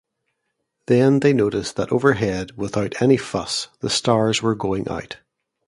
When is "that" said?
1.73-1.91